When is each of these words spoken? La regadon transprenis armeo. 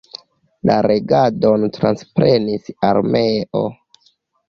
La 0.69 0.77
regadon 0.91 1.67
transprenis 1.77 2.69
armeo. 2.91 3.67